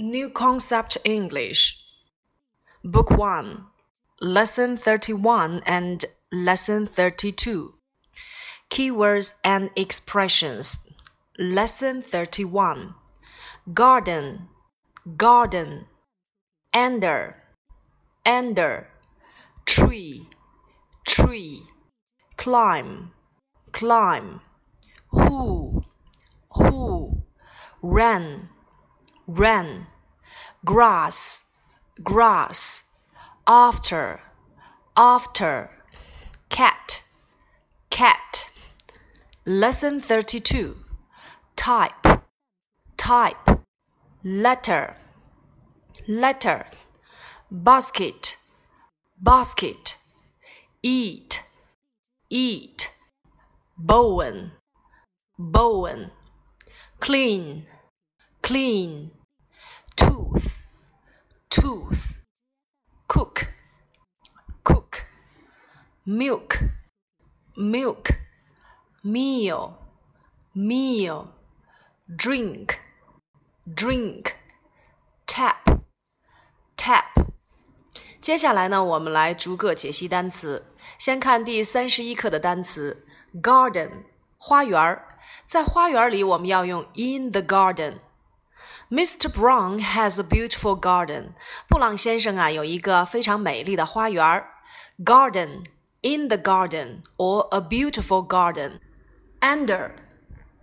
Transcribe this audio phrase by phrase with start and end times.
[0.00, 1.82] New Concept English,
[2.84, 3.66] Book 1,
[4.20, 7.74] Lesson 31 and Lesson 32.
[8.70, 10.78] Keywords and Expressions.
[11.36, 12.94] Lesson 31.
[13.74, 14.46] Garden,
[15.16, 15.86] garden.
[16.72, 17.42] Under,
[18.24, 18.86] under.
[19.66, 20.28] Tree,
[21.08, 21.64] tree.
[22.36, 23.10] Climb,
[23.72, 24.42] climb.
[25.10, 25.82] Who,
[26.52, 27.24] who.
[27.82, 28.48] Run,
[29.28, 29.86] run.
[30.64, 31.44] Grass,
[32.02, 32.84] grass.
[33.46, 34.20] After,
[34.96, 35.70] after.
[36.48, 37.02] Cat,
[37.90, 38.50] cat.
[39.46, 40.76] Lesson 32.
[41.54, 42.22] Type,
[42.96, 43.60] type.
[44.24, 44.96] Letter,
[46.06, 46.66] letter.
[47.50, 48.36] Basket,
[49.20, 49.96] basket.
[50.82, 51.42] Eat,
[52.28, 52.90] eat.
[53.78, 54.52] Bowen,
[55.38, 56.10] bowen.
[57.00, 57.66] Clean,
[58.42, 59.12] clean
[61.49, 62.23] Tooth, tooth.
[63.07, 63.47] Cook,
[64.63, 65.05] cook.
[66.05, 66.57] Milk,
[67.55, 68.09] milk.
[69.05, 69.73] Meal,
[70.55, 71.27] meal.
[72.07, 72.79] Drink,
[73.65, 74.33] drink.
[75.27, 75.81] Tap,
[76.77, 77.03] tap.
[78.21, 80.65] 接下来呢，我们来逐个解析单词。
[80.97, 83.05] 先看第三十一课的单词：
[83.41, 84.05] garden，
[84.37, 85.17] 花园儿。
[85.45, 87.99] 在花园里，我们要用 in the garden。
[88.90, 89.28] Mr.
[89.28, 91.32] Brown has a beautiful garden。
[91.68, 94.44] 布朗先生啊，有一个非常美丽的花园。
[95.04, 95.64] Garden,
[96.02, 98.80] in the garden, or a beautiful garden.
[99.40, 99.92] Under，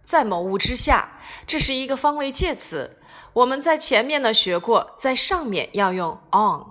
[0.03, 2.99] 在某物之下，这是一个方位介词。
[3.33, 6.65] 我们在前面呢学过，在上面要用 on。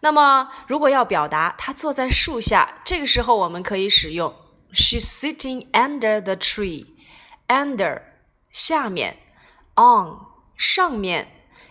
[0.00, 4.34] 那么，如果要表达他坐在树下，这个时候我们可以使用
[4.72, 6.86] She's sitting under the tree.
[7.46, 8.02] Under
[8.50, 9.18] 下面
[9.76, 11.27] ，on 上面，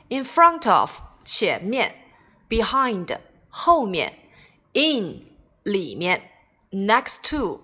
[0.08, 1.94] in front of 前面，
[2.48, 3.18] behind
[3.48, 4.14] 后面，
[4.72, 5.26] in
[5.62, 6.30] 里面，
[6.70, 7.62] next to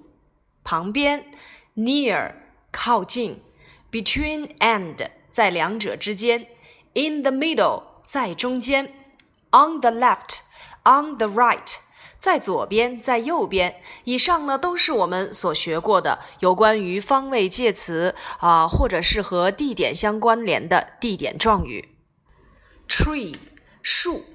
[0.64, 1.24] 旁边，
[1.76, 2.34] near
[2.70, 3.42] 靠近，
[3.90, 6.46] between and 在两者之间，
[6.94, 8.92] in the middle 在中间，
[9.50, 11.78] on the left。on the right，
[12.19, 13.81] 在左边，在右边。
[14.03, 21.89] 以上呢都是我们所学过的有关于方位介词啊，或者是和地点相关联的地点状语。
[22.87, 23.35] Tree，
[23.81, 24.25] 树。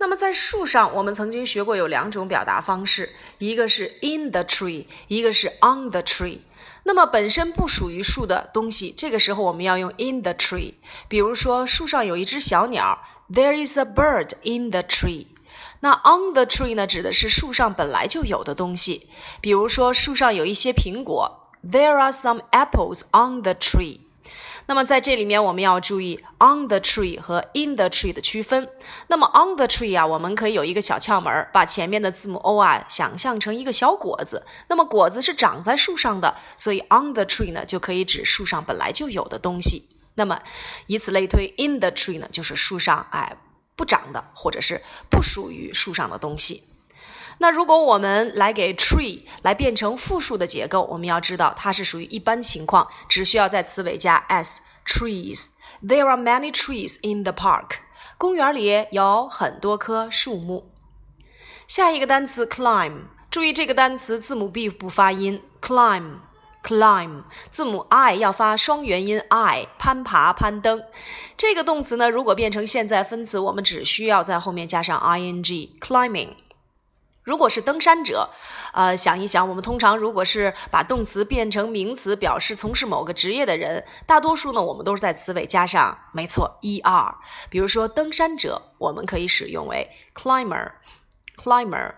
[0.00, 6.38] 那么在树上，我们曾经学过有两种表达方式，一个是 in the tree，一个是 on the tree。
[6.84, 10.74] 那么本身不属于树的东西，这个时候我们要用 in the tree。
[11.08, 15.26] 比如说，树上有一只小鸟，There is a bird in the tree。
[15.80, 19.08] 那 on the tree 呢，指的是树上本来就有的东西，
[19.40, 24.00] 比如说树上有一些苹果，There are some apples on the tree。
[24.66, 28.68] 那么在这里面我们要注意 on the tree 和 in the tree 的区分。
[29.06, 34.44] 那么 on the tree 啊，我们可以有一个小窍门，把前面的字母 o 啊想象成一个小果子。
[34.68, 39.84] 那么果子是长在树上的，所以 on the tree 呢就可以指树上本来就有的东西。
[40.16, 40.38] 那么
[40.86, 43.38] 以此类推，in the tree 呢就是树上哎。
[43.78, 46.64] 不长的，或者是不属于树上的东西。
[47.38, 55.50] 那如果我们来给 tree 来变成复数的结构，我们要知道它是属于一般情况，只需要在词尾加 s trees。
[55.80, 57.76] There are many trees in the park。
[58.18, 60.72] 公园里有很多棵树木。
[61.68, 66.16] 下一个单词 climb，注意这个单词字母 b 不发音，climb。
[66.62, 70.82] Climb 字母 i 要发双元音 i，攀爬、攀登。
[71.36, 76.30] 这个动词呢，如果变成现在分词，我们只需要在后面加上 ing，climbing。
[77.24, 78.30] 如果是登山者，
[78.72, 87.14] 呃，想一想，我们通常如果是把动词变成名词，表示从事某个职业的人，大多数呢，我们都是在词尾加上，没错，er。
[87.50, 91.92] 比如说登山者，我们可以使用为 climber，climber。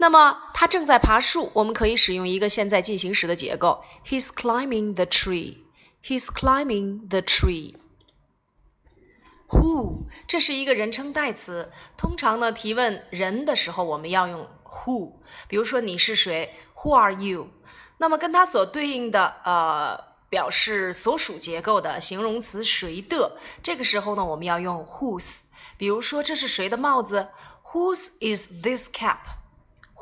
[0.00, 5.58] 那么他正在爬树，我们可以使用一个现在进行时的结构：He's climbing the tree.
[6.02, 7.74] He's climbing the tree.
[9.48, 15.16] Who 这是一个人称代词，通常呢提问人的时候，我们要用 who。
[15.46, 17.48] 比如说你是谁？Who are you？
[17.98, 25.42] 那么跟它所对应的呃表示所属结构的形容词谁的，这个时候呢我们要用 whose。
[25.76, 27.28] 比如说这是谁的帽子
[27.64, 29.39] ？Whose is this cap？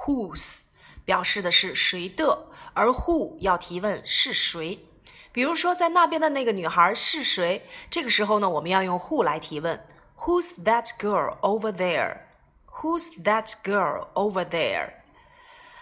[0.04, 0.62] Whose
[1.04, 4.86] 表示的是谁的，而 Who 要提问是谁。
[5.32, 7.66] 比如说，在那边的那个女孩是谁？
[7.90, 9.86] 这个时候呢，我们要用 Who 来提问。
[10.16, 14.94] Who's that girl over there？Who's that girl over there？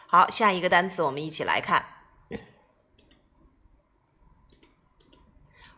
[0.07, 1.87] 好，下一个单词我们一起来看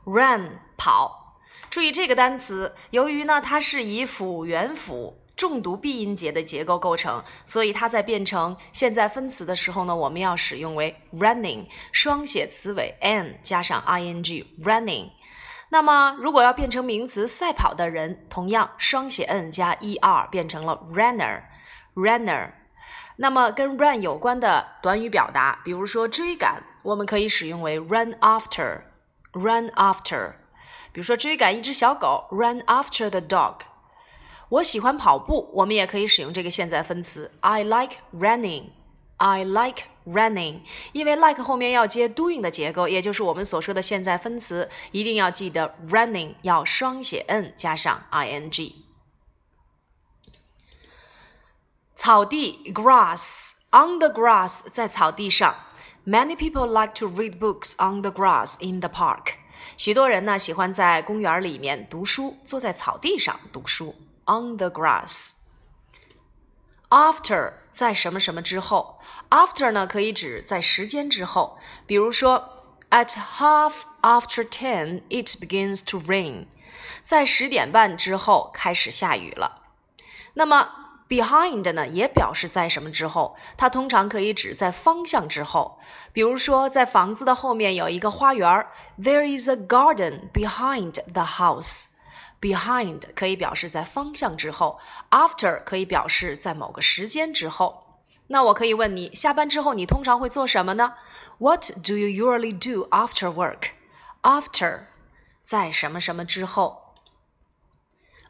[0.05, 1.37] ，run 跑。
[1.70, 15.11] 注意这个单词，由于呢它是以辅元辅重读闭音节的结构构成，所以它在变成现在分词的时候呢，我们要使用为 running，双写词尾 n 加上 ing running。
[15.69, 21.44] 那么如果要变成名词赛跑的人，同样双写 n 加 er 变成了 runner
[21.94, 22.50] runner。
[23.19, 28.81] 那么跟 run 有关的短语表达，比如说追赶，我们可以使用为 run after
[29.32, 30.32] run after。
[30.90, 33.58] 比如说追赶一只小狗，run after the dog。
[34.50, 40.62] 我喜欢跑步，我们也可以使用这个现在分词，I like running。I like running。
[40.92, 48.74] 因为 like 后面要接 doing 的结构，也就是我们所说的现在分词，一定要记得 running 要双写 n 加上 ing。
[51.95, 55.56] 草地 grass on the grass 在草地上。
[56.06, 59.36] Many people like to read books on the grass in the park.
[59.77, 63.95] 许多人呢喜欢在公园里面读书，坐在草地上读书。
[64.27, 65.31] On the grass.
[66.89, 69.00] After 在什么什么之后，
[69.30, 76.45] After 呢可以指在时间之后，比如说，At half after ten it begins to rain，
[77.04, 79.63] 在十点半之后开始下雨了。
[80.36, 80.69] 那么
[81.10, 85.80] Behind 呢，也表示在什么之后，它通常可以指在方向之后。
[86.12, 88.65] 比如说，在房子的后面有一个花园，
[89.00, 91.88] There is a garden behind the house。
[92.42, 94.80] Behind 可以表示在方向之后，
[95.10, 98.01] After 可以表示在某个时间之后。
[98.27, 100.95] 那我可以问你，下班之后你通常会做什么呢？
[101.38, 104.86] What do you usually do after work？After
[105.44, 106.95] 在什么什么之后？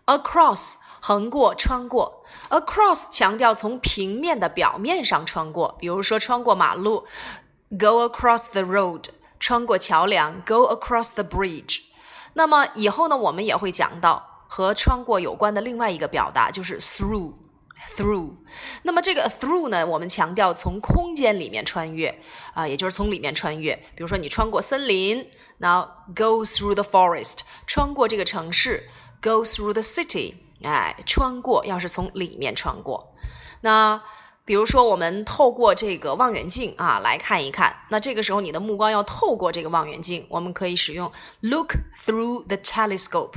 [0.05, 2.25] Across 横过、穿过。
[2.49, 7.05] Across 强调从平面的表面上穿过，比如说穿过马路，
[7.69, 9.09] go across the road；
[9.39, 11.83] 穿过桥梁，go across the bridge。
[12.34, 18.30] 那么以后呢，我们也会讲到和穿过有关的另外一个表达，就是 through，through。
[18.82, 22.20] 那么这个 through 呢，我们强调从空间里面穿越
[22.54, 23.74] 啊，也就是从里面穿越。
[23.94, 25.28] 比如说你穿过森林
[25.58, 28.88] ，now go through the forest；穿过这个城市
[29.20, 30.34] ，go through the city。
[30.62, 33.14] 哎，穿过，要是从里面穿过，
[33.60, 34.02] 那
[34.48, 43.32] 比如说我们透过这个望远镜啊来看一看，那这个时候你的目光要透过这个望远镜，我们可以使用 look through the telescope。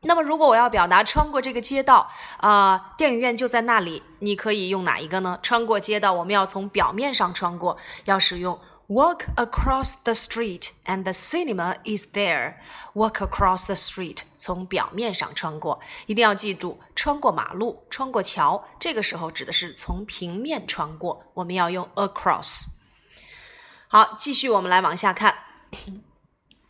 [0.00, 2.08] 那么如果我要表达穿过这个街道
[2.38, 5.38] 啊，电影院就在那里，你可以用哪一个呢？
[5.42, 7.76] 穿过街道，我们要从表面上穿过，
[8.06, 8.58] 要使用。
[8.90, 12.54] Walk across the street and the cinema is there.
[12.92, 22.66] Walk across the street，从表面上穿过，一定要记住，穿过马路，穿过桥，这个时候指的是从平面穿过，我们要用 across。
[23.86, 25.36] 好，继续我们来往下看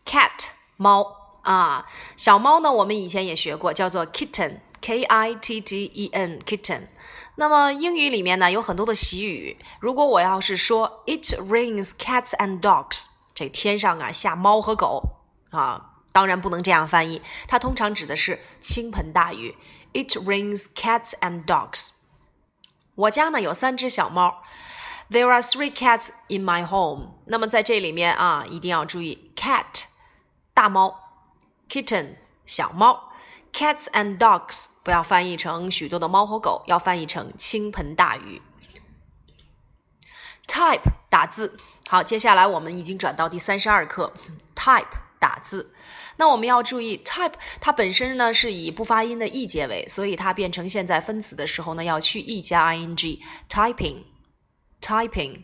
[0.04, 1.86] ，cat 猫啊，
[2.18, 6.82] 小猫呢，我们以前也学过，叫做 kitten，k i t t e n，kitten。
[7.40, 15.02] 那么英语里面呢有很多的习语，如果我要是说 It rains cats and dogs，这天上啊下猫和狗
[15.50, 19.56] 啊，当然不能这样翻译，它通常指的是倾盆大雨。
[19.94, 21.92] It rains cats and dogs。
[22.94, 24.42] 我家呢有三只小猫
[25.10, 27.14] ，There are three cats in my home。
[27.24, 29.84] 那么在这里面啊，一定要注意 cat
[30.52, 30.94] 大猫
[31.70, 33.09] ，kitten 小猫。
[33.52, 38.40] Cats and dogs 不要翻译成许多的猫和狗，要翻译成倾盆大雨。
[40.46, 44.12] Type 打字，好，接下来我们已经转到第三十二课。
[44.56, 44.86] Type
[45.18, 45.74] 打字，
[46.16, 55.42] 那我们要注意，type 它本身呢是以不发音的 e 结尾，所以它变成现在分词的时候呢要去 e 加 ing，typing，typing。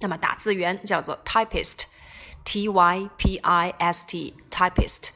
[0.00, 5.10] 那么打字员叫做 typist，t y p i s t，typist。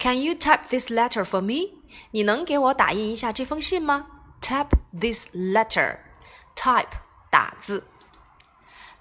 [0.00, 1.78] Can you type this letter for me？
[2.10, 4.06] 你能给我打印一下这封信吗？
[4.40, 6.88] Type this letter。Type
[7.30, 7.84] 打字。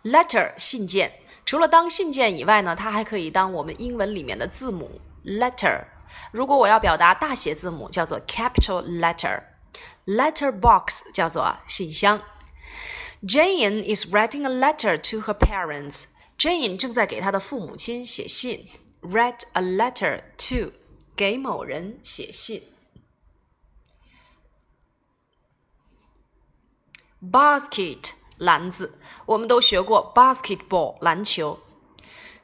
[0.03, 1.13] Letter 信件，
[1.45, 5.85] 除了当信件以外呢，它还可以当我们英文里面的字母 letter。
[6.31, 12.21] 如果我要表达大写字母，叫做 capital letter。Letter box 叫做信箱。
[13.24, 18.67] Jane is writing a letter to her parents。Jane 正在给她的父母亲写信。
[19.01, 20.71] Write a letter to
[21.20, 22.62] 给某人写信。
[27.20, 31.60] Basket 篮子，我们都学过 basketball 篮球。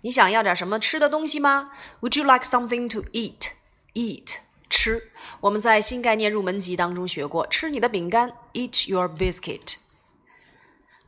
[0.00, 1.66] 你想要点什么吃的东西吗
[2.00, 3.50] ？Would you like something to eat?
[3.92, 4.36] Eat
[4.70, 5.10] 吃。
[5.40, 9.76] 我们在新概念入门级当中学过，吃你的饼干，eat your biscuit。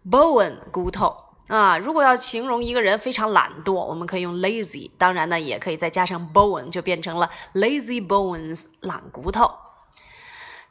[0.04, 1.29] Bone 骨头。
[1.50, 4.88] 啊，如果要形容一个人非常懒惰，我们可以用 lazy。
[4.96, 9.50] 当然呢，也可以再加上 bone，就变成了 lazy bones，懒骨头。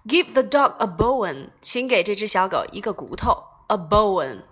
[0.07, 4.43] Give the dog a bone，请给这只小狗一个骨头，a bone。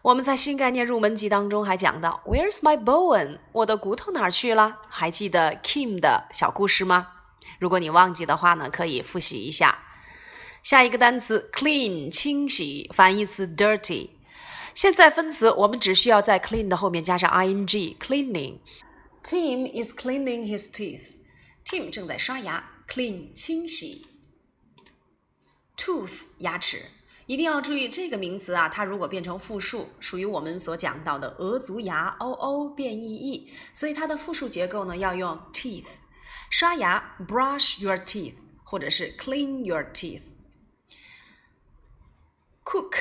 [0.00, 3.40] 我们在新概念入门级当中还讲到，Where's my bone？
[3.52, 4.78] 我的骨头哪儿去了？
[4.88, 7.08] 还记得 Kim 的小故事吗？
[7.58, 9.78] 如果你忘记的话呢，可以复习一下。
[10.62, 14.08] 下一个单词 clean，清洗，反义词 dirty。
[14.74, 18.58] 现在分词，我们只需要在 clean 的后面加上 ing cleaning。
[19.22, 21.16] Tim is cleaning his teeth.
[21.64, 24.06] Tim 正在刷牙，clean 清洗。
[25.76, 26.82] Tooth 牙齿，
[27.26, 35.86] 一定要注意这个名词啊，它如果变成复数，属于我们所讲到的鹅足牙 o o 变 e e，所以它的复数结构呢要用 teeth。
[36.50, 38.34] 刷牙 brush your teeth，
[38.64, 40.22] 或者是 clean your teeth。
[42.64, 42.96] Cook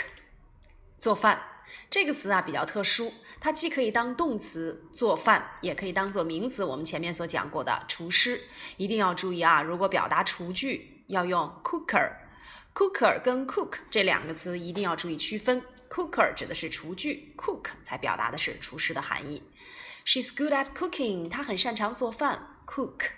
[0.98, 1.42] 做饭。
[1.90, 6.64] 这个词啊比较特殊，它既可以当动词做饭，也可以当做名词。
[6.64, 8.42] 我们前面所讲过的厨师，
[8.78, 9.62] 一定要注意啊！
[9.62, 15.64] 如果表达厨具，要用 cooker，cooker 跟 cook 这两个词一定要注意区分。
[15.90, 19.42] cooker 指的是厨具，cook 才表达的是厨师的含义。
[20.06, 22.58] She's good at cooking，她很擅长做饭。
[22.68, 23.12] cook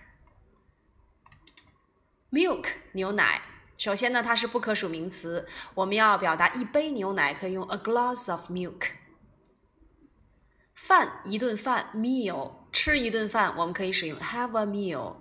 [2.31, 3.41] milk 牛奶。
[3.81, 5.47] 首先呢，它是不可数名词。
[5.73, 8.91] 我们要表达一杯牛奶，可以用 a glass of milk。
[10.75, 15.15] 饭一顿饭 meal，吃一顿饭，我们可以使用 have a meal。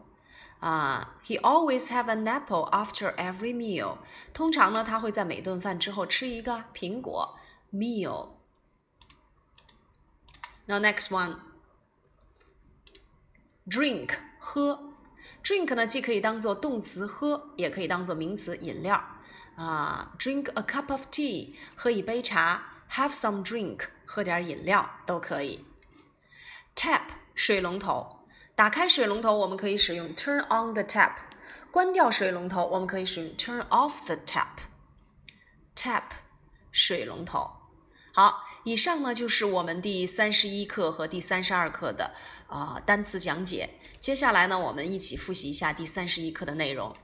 [0.59, 3.97] 啊，He always have an apple after every meal。
[4.35, 7.39] 通常呢，他会在每顿饭之后吃一个苹果
[7.73, 8.33] meal。
[10.67, 11.09] Now next
[13.67, 14.90] one，drink 喝。
[15.43, 19.03] Drink 呢，既可以当做动词喝，也可以当做名词饮料
[19.57, 20.13] 啊。
[20.19, 25.65] Drink a cup of tea，喝一杯茶；Have some drink，喝点饮料都可以。
[26.77, 27.03] Tap
[27.35, 31.13] 水龙头，打开水龙头，我们可以使用 turn on the tap；
[31.71, 34.59] 关掉水龙头，我们可以使用 turn off the tap。
[35.75, 36.03] Tap
[36.71, 37.51] 水龙头，
[38.13, 38.47] 好。
[38.65, 42.13] 以上呢就是我们第三十一课和第三十二课的
[42.47, 43.71] 啊单词讲解。
[43.99, 46.95] 接下来呢，我们一起复习一下第三十一课的内容。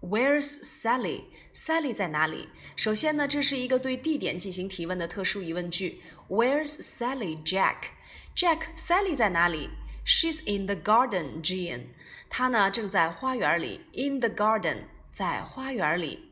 [0.00, 2.48] Where's Sally？Sally 在哪里？
[2.76, 6.00] 首先呢，这是一个对地点进行提问的特殊疑问句。
[6.30, 9.68] Where's Sally？Jack？Jack，Sally 在哪里
[10.06, 11.88] ？She's in the garden, Jean。
[12.30, 13.84] 她呢正在花园里。
[13.92, 16.31] In the garden，在花园里。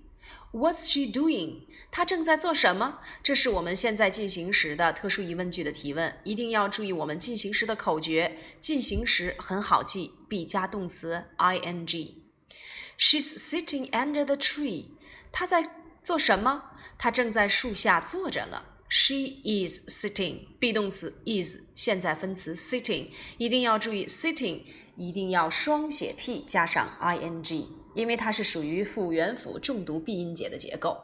[0.52, 1.62] What's she doing？
[1.92, 2.98] 她正在做什么？
[3.22, 8.36] 这是我们现在进行时的特殊疑问句的提问，一定要注意我们进行时的口诀。
[8.60, 12.14] 进行时很好记，必加动词 ing。
[12.98, 14.86] She's sitting under the tree。
[15.30, 15.70] 她在
[16.02, 16.64] 做什么？
[16.98, 18.64] 她正在树下坐着呢。
[18.88, 20.48] She is sitting。
[20.58, 24.62] be 动词 is，现在分词 sitting，一定要注意 sitting，
[24.96, 27.66] 一定要双写 t 加上 ing。
[27.94, 30.96] 因为它是属于复元辅重读闭音节的结构。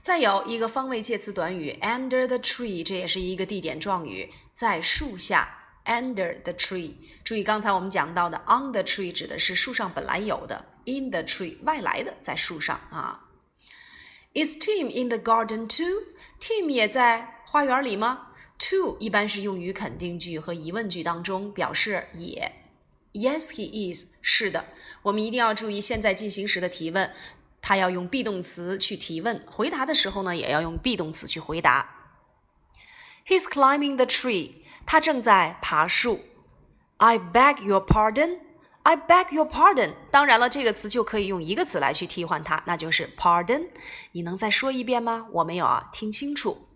[0.00, 6.92] 再有一个方位介词短语 under the tree，这也是一个地点状语，在树下 under the tree。
[7.24, 13.22] 注意刚才我们讲到的 on the tree 指的是树上本来有的，in the tree 外来的在树上啊。
[14.34, 22.52] Is Tim in the garden too？Tim 也在花园里吗？To 一般是用于肯定句和疑问句当中，表示也。
[23.16, 24.16] Yes, he is。
[24.20, 24.66] 是的，
[25.00, 27.10] 我们一定要注意现在进行时的提问，
[27.62, 31.94] 他要用 be 动词去提问，回答的时候呢，也要用 be 动词去回答。
[33.26, 34.56] He's climbing the tree。
[34.84, 36.20] 他正在爬树。
[36.98, 38.40] I beg your pardon。
[38.82, 39.94] I beg your pardon。
[40.10, 43.68] 当然了，这个词就可以用一个词来去替换它，那就是 pardon。
[44.12, 45.26] 你能再说一遍吗？
[45.32, 46.68] 我没有啊，听清楚。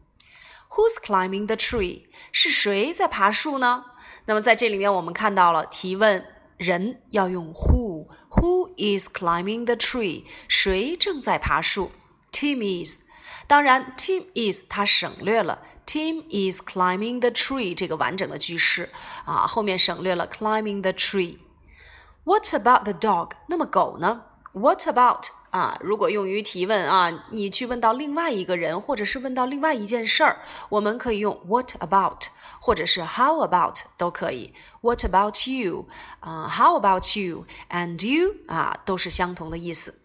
[0.70, 2.06] Who's climbing the tree？
[2.32, 3.84] 是谁在爬树呢？
[4.26, 6.24] 那么在这里面，我们看到了提问
[6.56, 10.24] 人要用 who，who is climbing the tree？
[10.46, 11.90] 谁正在爬树
[12.32, 13.00] ？Tim is。
[13.46, 18.90] 当然，Tim is 它省略了 Tim is climbing the tree 这个完整的句式
[19.24, 21.38] 啊，后面省略了 climbing the tree。
[22.22, 23.32] What about the dog？
[23.48, 24.22] 那么狗呢
[24.53, 25.77] What about 啊？
[25.81, 30.39] 如果用于提问啊，你去问到另外一个人，或者是问到另外一件事儿，
[30.69, 32.27] 我们可以用 What about，
[32.61, 34.53] 或者是 How about 都可以。
[34.79, 35.87] What about you？
[36.21, 38.35] 啊，How about you？And you？
[38.47, 39.99] 啊，都是相同的意思。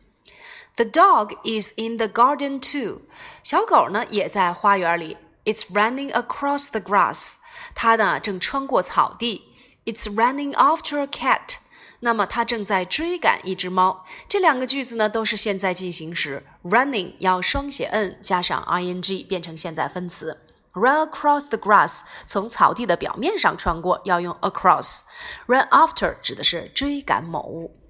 [0.74, 3.02] The dog is in the garden too。
[3.44, 5.16] 小狗呢也在花园里。
[5.44, 7.36] It's running across the grass。
[7.74, 9.44] 它呢正穿过草地。
[9.84, 11.58] It's running after a cat。
[12.05, 14.05] 那么他正在追赶一只猫。
[14.29, 20.39] 这两个句子呢都是现在进行时，running 要双写 n 加上 ing 变成现在分词。
[20.73, 25.01] Run across the grass 从草地的表面上穿过要用 across。
[25.47, 27.84] Run after 指的是追赶某物。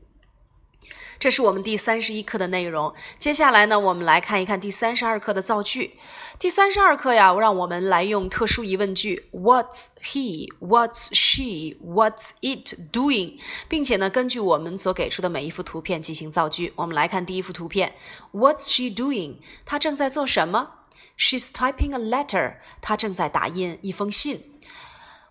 [1.20, 2.94] 这是我们第三十一课的内容。
[3.18, 6.00] 接下来呢，我们来看一看第三十二课的造句。
[6.38, 10.52] 第三十二课呀，让我们来用特殊疑问句：What's he?
[10.60, 11.78] What's she?
[11.82, 13.40] What's it doing？
[13.70, 16.74] 并且呢，根据我们所给出的每一幅图片进行造句。
[16.76, 17.96] 我们来看第一幅图片
[18.34, 19.38] ：What's she doing？
[19.66, 20.72] 她正在做什么
[21.18, 22.56] ？She's typing a letter。
[22.82, 24.42] 她正在打印一封信。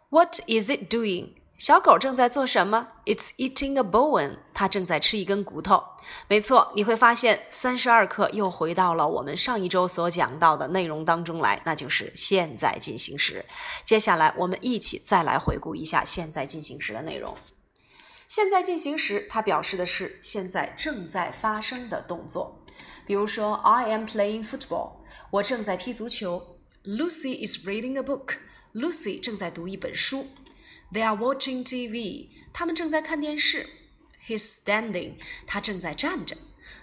[0.09, 1.35] What is it doing？
[1.57, 4.39] 小狗正在做什么？It's eating a bone。
[4.53, 5.83] 它正在吃一根骨头。
[6.27, 13.47] 没错，你会发现三十二课又回到了我们上一周所讲到的内容当中来，那就是现在进行时。
[13.85, 17.37] 接下来我们一起再来回顾一下现在进行时的内容。
[18.27, 22.61] 现在进行时，它表示的是现在正在发生的动作。
[23.07, 24.97] 比如说，I am playing football。
[25.31, 26.59] 我正在踢足球。
[26.85, 28.39] Lucy is reading a book。
[28.75, 30.27] Lucy 正在读一本书。
[30.95, 32.29] They are watching TV。
[32.53, 33.69] 他们正在看电视。
[34.27, 35.15] He's standing。
[35.47, 36.37] 他正在站着。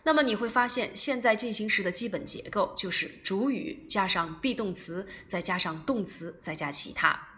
[0.04, 7.30] 那么你会发现，现在进行时的基本结构就是主语加上 be 动词，再加上动词，再加其他。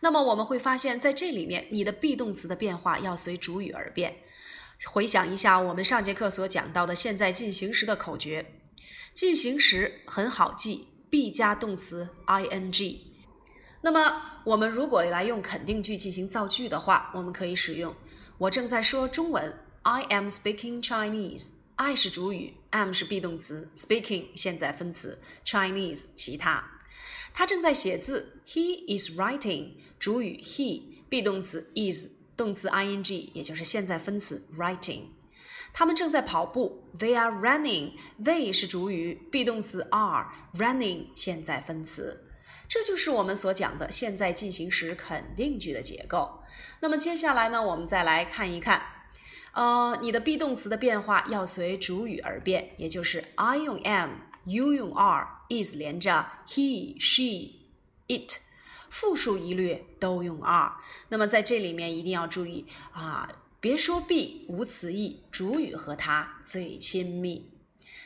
[0.00, 4.16] 那么我们会发现，在这里面，你的 be 动词的变化要随主语而变。
[4.86, 8.60] 回想一下我们上节课所讲到的现在进行时的口诀。
[9.12, 13.13] 进行时很好记，be 加动词 ing。
[13.84, 17.94] 那么，我们如果来用肯定句进行造句的话，我们可以使用
[18.38, 21.50] “我正在说中文 ”，I am speaking Chinese。
[21.76, 26.64] I 是主语，am 是 be 动词，speaking 现在分词，Chinese 其他。
[27.34, 29.72] 他正在写字，He is writing。
[30.00, 32.06] 主语 he，be 动词 is，
[32.38, 35.08] 动词 ing 也就是现在分词 writing。
[35.74, 37.90] 他们正在跑步，They are running。
[38.18, 42.23] They 是主语，be 动词 are，running 现在分词。
[42.68, 46.40] 这就是我们所讲的现在进行时肯定句的结构。
[46.80, 48.82] 那么接下来呢，我们再来看一看，
[49.52, 58.38] 呃，你的 be 动词的变化要随主语而变，也就是 I 用 am，you 用 are，is 连着 he，she，it，
[58.90, 60.74] 复数一律都用 are。
[61.08, 63.28] 那么在这里面一定要注意啊，
[63.60, 67.50] 别说 be 无词义，主语和它最亲密。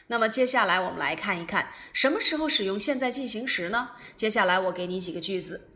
[0.07, 3.91] 那么接下来我们来看一看什么时候使用现在进行时呢？
[4.15, 5.69] 接下来我给你几个句子：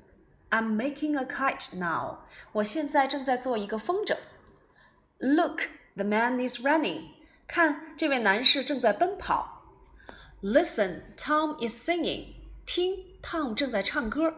[0.49, 2.19] I'm making a kite now。
[2.53, 4.17] 我现在正在做一个风筝。
[5.19, 5.63] Look,
[5.95, 7.11] the man is running。
[7.47, 9.63] 看，这位男士正在奔跑。
[10.41, 12.35] Listen, Tom is singing。
[12.65, 14.33] 听，Tom 正在唱歌。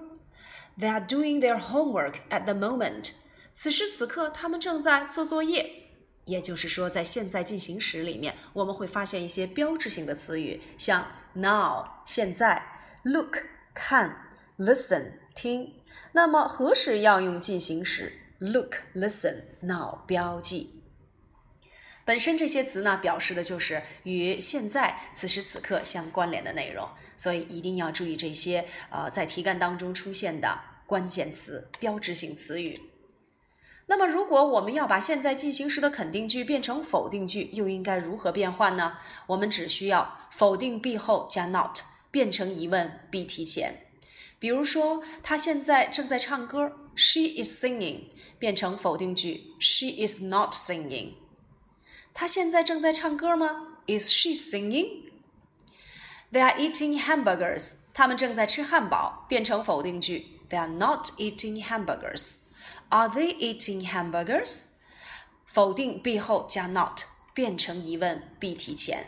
[0.77, 3.11] They are doing their homework at the moment。
[3.51, 5.82] 此时此刻，他们正在做作业。
[6.24, 12.62] 也就是说，在现在进行时里面，我们会发现一些标志性的词语，像 now 现在
[13.02, 13.38] ，look
[13.74, 15.74] 看，listen 听。
[16.12, 20.82] 那么何时要用进行时？look、listen、now 标记。
[22.06, 32.78] 本身这些词呢，表示的就是与现在此时此刻相关联的内容，所以一定要注意这些呃在题干当中出现的关键词、标志性词语。
[33.86, 38.96] 那么，如果我们要把现在进行时的肯定句变成否定句，又应该如何变换呢？
[39.26, 43.86] 我们只需要否定 be 后加 not，变成疑问 be 提前。
[44.38, 48.04] 比如说，他现在正在唱歌，She is singing，
[48.38, 51.14] 变成否定句，She is not singing。
[52.14, 62.43] 他现在正在唱歌吗？Is she singing？They are eating hamburgers，他们正在吃汉堡，变成否定句，They are not eating hamburgers。
[62.90, 64.66] Are they eating hamburgers？
[65.44, 69.06] 否定 be 后加 not，变成疑问 be 提前。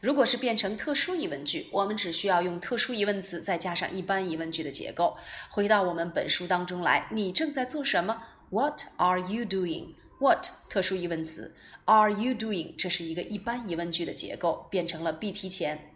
[0.00, 5.16] 如果是变成特殊疑问句，我们只需要用特殊疑问词再加上一般疑问句的结构。
[5.50, 11.56] 回到我们本书当中来，你正在做什么？What are you doing？What 特殊疑问词
[11.86, 12.76] ，Are you doing？
[12.76, 15.90] 这是一个一般疑问句的结构，变成了 be 提前。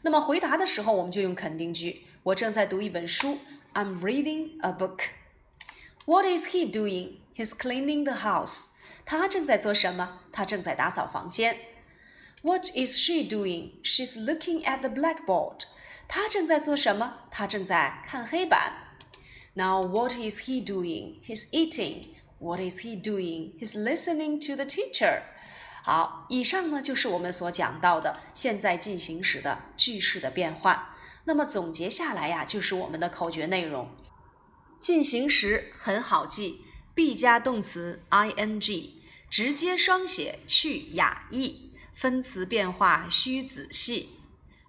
[0.00, 2.04] 那么回答的时候，我们就用肯定句。
[2.22, 3.38] 我正在读一本书
[3.74, 5.00] ，I'm reading a book。
[6.05, 7.17] What is he doing?
[7.35, 8.69] He's cleaning the house.
[9.05, 10.19] 他正在做什么？
[10.31, 11.57] 他正在打扫房间。
[12.41, 13.81] What is she doing?
[13.83, 15.61] She's looking at the blackboard.
[16.07, 17.15] 她正在做什么？
[17.29, 18.73] 她正在看黑板。
[19.55, 21.21] Now, what is he doing?
[21.25, 22.15] He's eating.
[22.39, 23.53] What is he doing?
[23.59, 25.23] He's listening to the teacher.
[25.83, 30.89] 好，以上呢就是我们所讲到的现在进行时的句式的变换。
[31.25, 33.89] 那么总结下来呀，就是我们的口诀内容。
[34.82, 38.90] 进行时很好记，be 加动词 ing，
[39.30, 44.08] 直接双写去哑译，分词变化需仔细。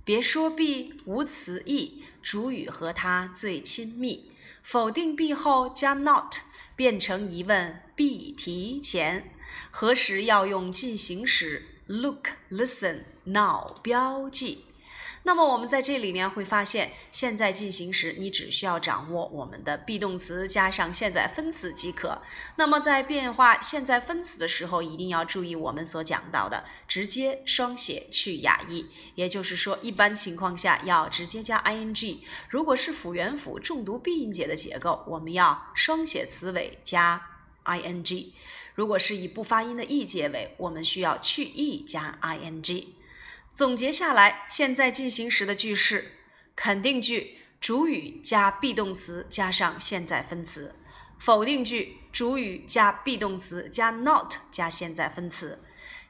[0.06, 4.30] 别说 be 无词义，主语和它最亲密。
[4.62, 6.36] 否定 be 后加 not，
[6.76, 9.34] 变成疑问 be 提前。
[9.71, 14.65] 何时要用进行时？Look, listen, now 标记。
[15.26, 22.22] 那么我们在这里面会发现，现在进行时你只需要掌握我们的 be 动词加上现在分词即可。
[22.58, 32.18] 那么在变化现在分词的时候，一定要注意我们所讲到的直接双写去哑译，也就是说，一般情况下要直接加 ing。
[32.50, 37.30] 如果是辅元辅重读闭音节的结构，我们要双写词尾加
[37.64, 38.34] ing。
[38.76, 42.88] 如果是以不发音的 e 结尾，我们需要去 e 加 ing。
[43.54, 46.13] 总结下来，现在进行时的句式：
[46.56, 50.72] 肯定句，主语加 be 动词加上现在分词；
[51.20, 55.60] 否定句，主语加 be 动词加 not 加现在分词；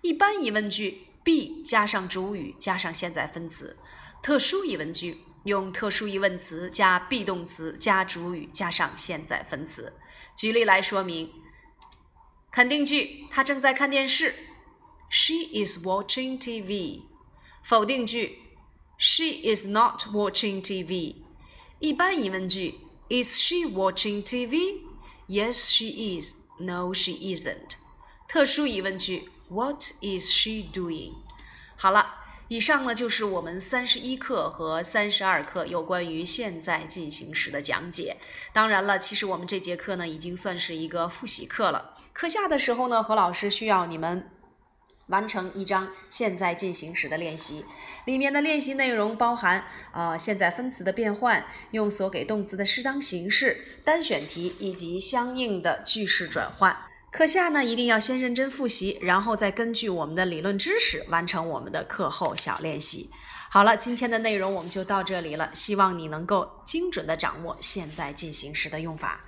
[0.02, 3.76] 一般疑问句，be 加上主语加上现在分词；
[4.22, 9.92] 特殊疑问句，用特殊疑问词加 be 动词加主语加上现在分词。
[10.34, 11.30] 举例来说明：
[12.54, 14.34] 肯定句，他正在看电视
[15.12, 17.13] ；She is watching TV。
[17.64, 18.40] 否定句
[18.98, 21.16] ：She is not watching TV。
[21.80, 26.44] 一般疑问句：Is she watching TV？Yes, she is.
[26.60, 27.78] No, she isn't。
[28.28, 31.14] 特殊疑问句：What is she doing？
[31.78, 32.16] 好了，
[32.50, 38.18] 以上呢就是我们三十一课和三十二课有关于现在进行时的讲解。
[38.52, 41.96] 当然了，其实我们这节课呢已经算是一个复习课了。
[42.12, 44.30] 课下的时候呢，何老师需要你们。
[45.08, 47.66] 完成一张现在进行时的练习，
[48.06, 56.76] 里面的练习内容包含啊现在分词的变换、用所给动词的适当形式、单选题以及相应的句式转换。
[57.12, 63.10] 课下呢一定要先认真复习，然后再根据我们的理论知识完成我们的课后小练习。
[63.50, 69.24] 好了，今天的内容我们就到这里了，希望你能够精准的掌握现在进行时的用法。